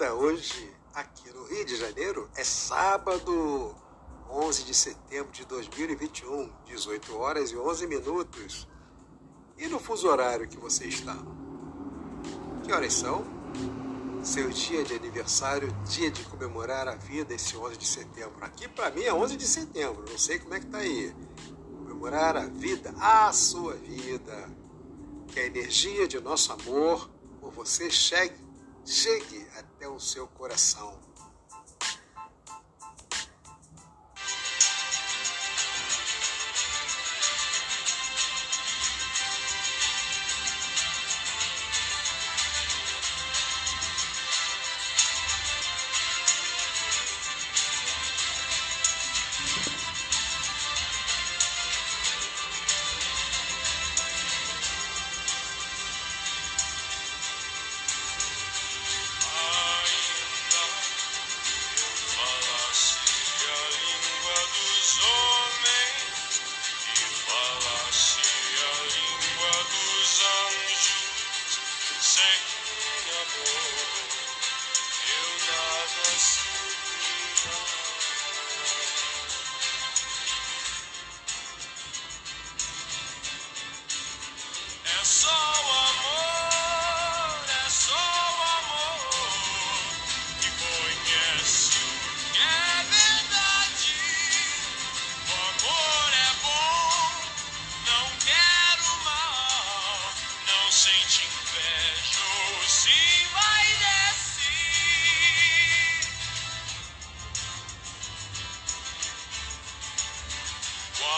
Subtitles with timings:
[0.00, 0.14] vida.
[0.14, 3.74] Hoje, aqui no Rio de Janeiro, é sábado,
[4.30, 8.66] 11 de setembro de 2021, 18 horas e 11 minutos.
[9.58, 11.18] E no fuso horário que você está?
[12.62, 13.26] Que horas são?
[14.22, 18.42] Seu dia de aniversário, dia de comemorar a vida esse 11 de setembro.
[18.42, 21.14] Aqui para mim é 11 de setembro, não sei como é que tá aí.
[21.76, 24.48] Comemorar a vida, a sua vida.
[25.28, 28.39] Que a energia de nosso amor por você chegue,
[28.90, 30.98] chegue até o seu coração.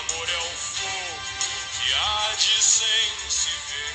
[0.03, 1.21] amor é um fogo
[1.79, 3.95] que há de sem se ver.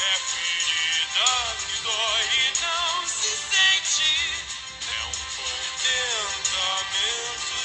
[0.00, 1.30] É ferida
[1.66, 4.12] que dói e não se sente.
[4.88, 6.52] É um contentamento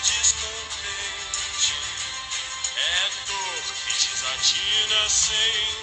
[0.01, 1.75] descontente.
[2.77, 5.82] É dor que desatina sem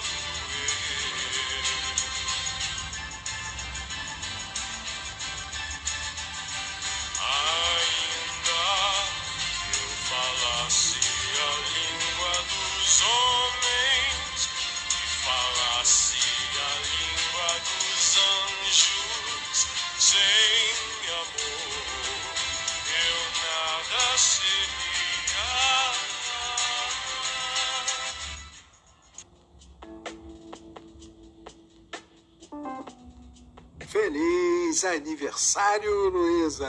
[34.80, 36.66] Feliz aniversário, Luísa!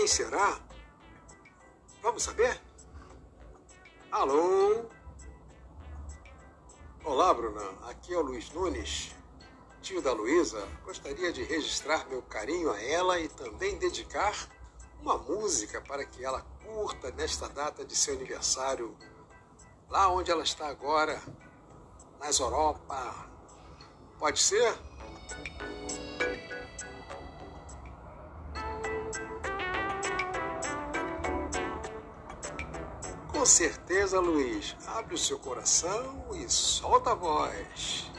[0.00, 0.58] Quem será?
[2.00, 2.58] Vamos saber?
[4.10, 4.86] Alô?
[7.04, 7.60] Olá, Bruna.
[7.86, 9.14] Aqui é o Luiz Nunes,
[9.82, 10.66] tio da Luísa.
[10.86, 14.48] Gostaria de registrar meu carinho a ela e também dedicar
[15.02, 18.96] uma música para que ela curta nesta data de seu aniversário,
[19.90, 21.22] lá onde ela está agora,
[22.18, 23.28] nas Europa.
[24.18, 24.78] Pode ser?
[33.40, 34.76] Com certeza, Luiz.
[34.86, 38.12] Abre o seu coração e solta a voz.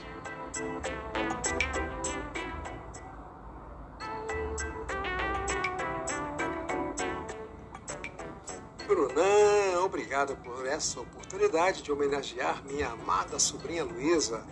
[8.88, 14.44] Brunan, obrigado por essa oportunidade de homenagear minha amada sobrinha Luísa.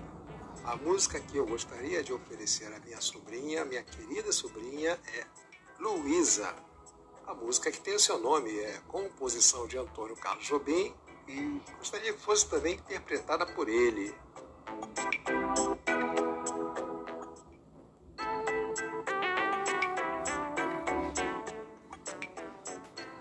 [0.66, 5.26] A música que eu gostaria de oferecer à minha sobrinha, minha querida sobrinha, é
[5.80, 6.69] Luísa.
[7.30, 10.92] A música que tem o seu nome é composição de Antônio Carlos Jobim
[11.28, 14.16] e gostaria que fosse também interpretada por ele.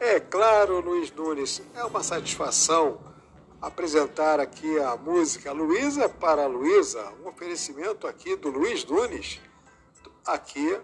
[0.01, 2.99] É claro, Luiz Nunes, é uma satisfação
[3.61, 9.39] apresentar aqui a música Luísa para Luísa, um oferecimento aqui do Luiz Nunes,
[10.25, 10.81] aqui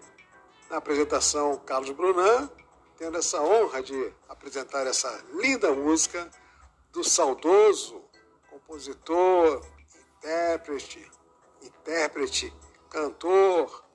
[0.69, 2.51] na apresentação Carlos Brunan,
[2.97, 6.29] tendo essa honra de apresentar essa linda música
[6.91, 8.03] do saudoso
[8.49, 9.65] compositor,
[10.17, 11.11] intérprete,
[11.61, 12.53] intérprete,
[12.89, 13.85] cantor,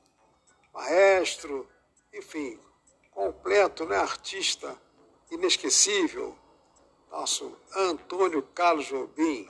[0.73, 1.69] maestro,
[2.12, 2.58] enfim,
[3.11, 3.97] completo, né?
[3.97, 4.76] artista
[5.31, 6.37] inesquecível,
[7.11, 9.49] nosso Antônio Carlos Jobim.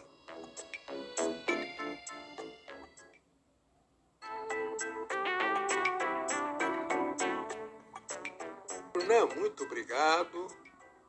[9.11, 10.47] Renan, muito obrigado.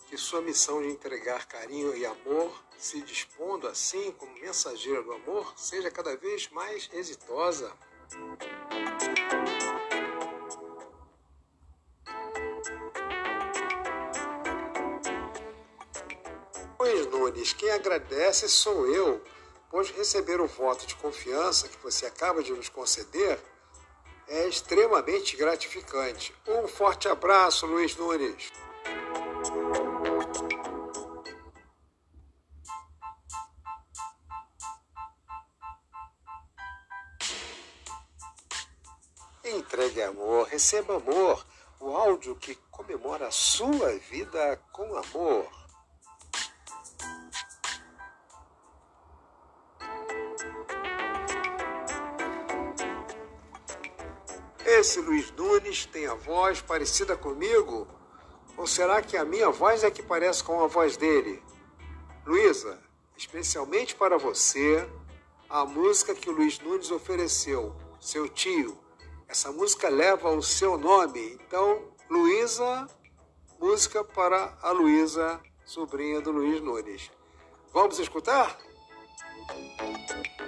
[0.09, 5.53] Que sua missão de entregar carinho e amor, se dispondo assim como mensageira do amor,
[5.55, 7.71] seja cada vez mais exitosa.
[16.79, 19.23] Luiz Nunes, quem agradece sou eu,
[19.69, 23.39] pois receber o voto de confiança que você acaba de nos conceder
[24.31, 26.33] é extremamente gratificante.
[26.47, 28.49] Um forte abraço, Luiz Nunes.
[39.43, 41.45] Entregue amor, receba amor,
[41.81, 45.60] o áudio que comemora a sua vida com amor.
[54.81, 57.87] Esse Luiz Nunes tem a voz parecida comigo?
[58.57, 61.39] Ou será que a minha voz é que parece com a voz dele?
[62.25, 62.81] Luísa,
[63.15, 64.89] especialmente para você,
[65.47, 68.75] a música que o Luiz Nunes ofereceu, seu tio.
[69.27, 71.37] Essa música leva o seu nome.
[71.45, 72.87] Então, Luísa,
[73.59, 77.11] música para a Luísa, sobrinha do Luiz Nunes.
[77.71, 78.57] Vamos escutar?
[79.47, 80.40] espada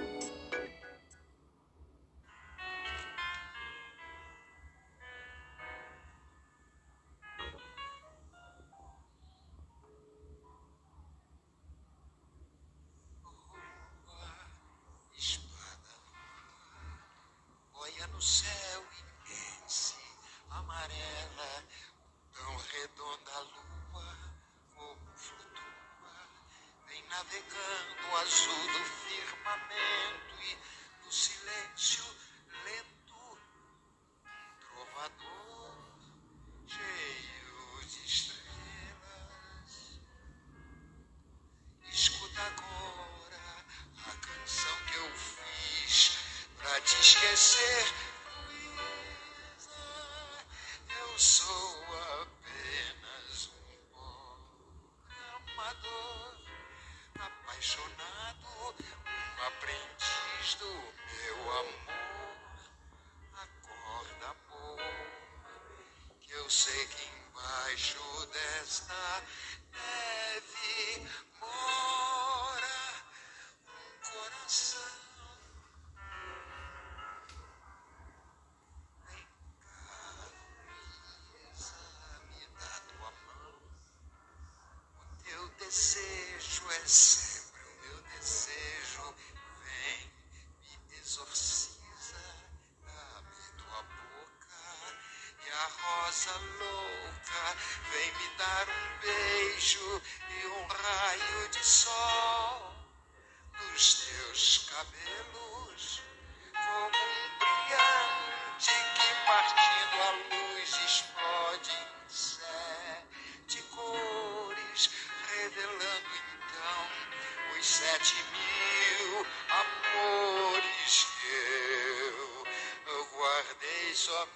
[85.74, 87.23] teu desejo é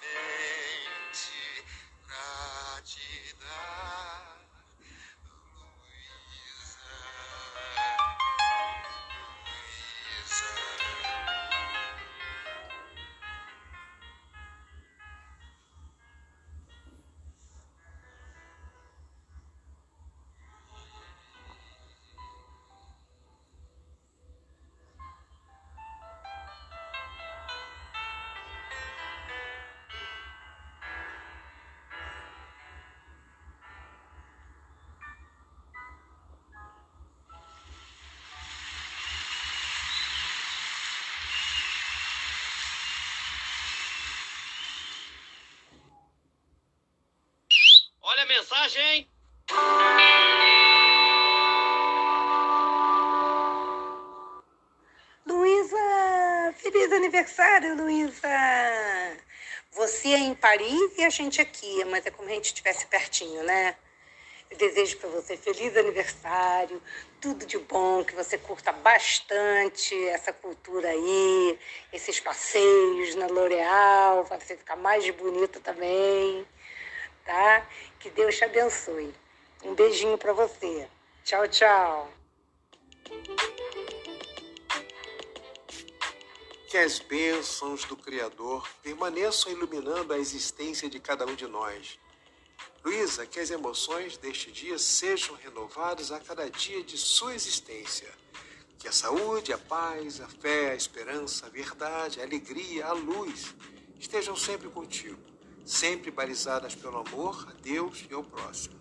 [0.01, 0.48] me.
[48.49, 49.07] Mensagem!
[55.25, 58.27] Luísa, feliz aniversário, Luísa!
[59.73, 63.43] Você é em Paris e a gente aqui, mas é como a gente estivesse pertinho,
[63.43, 63.75] né?
[64.49, 66.81] Eu desejo para você feliz aniversário,
[67.21, 71.59] tudo de bom, que você curta bastante essa cultura aí,
[71.93, 76.47] esses passeios na L'Oréal, para você ficar mais bonita também,
[77.23, 77.67] tá?
[77.99, 79.13] Que Deus te abençoe.
[79.63, 80.87] Um beijinho para você.
[81.25, 82.11] Tchau, tchau.
[86.69, 91.99] Que as bênçãos do Criador permaneçam iluminando a existência de cada um de nós.
[92.85, 98.07] Luísa, que as emoções deste dia sejam renovadas a cada dia de sua existência.
[98.77, 103.53] Que a saúde, a paz, a fé, a esperança, a verdade, a alegria, a luz
[103.99, 105.19] estejam sempre contigo,
[105.65, 108.75] sempre balizadas pelo amor a Deus e ao próximo.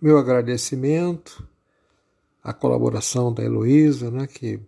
[0.00, 1.46] Meu agradecimento
[2.46, 4.60] a colaboração da Heloísa, né, que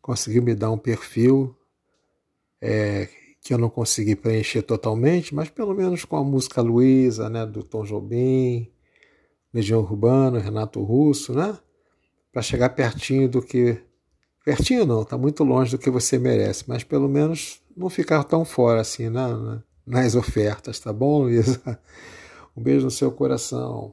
[0.00, 1.54] conseguiu me dar um perfil
[2.62, 3.10] é,
[3.42, 7.62] que eu não consegui preencher totalmente, mas pelo menos com a música Luísa, né, do
[7.62, 8.72] Tom Jobim,
[9.52, 11.58] Legião Urbana, Renato Russo, né,
[12.32, 13.78] para chegar pertinho do que
[14.44, 18.44] pertinho não, está muito longe do que você merece, mas pelo menos não ficar tão
[18.44, 21.60] fora assim né, nas ofertas, tá bom, Luísa?
[22.56, 23.92] Um beijo no seu coração.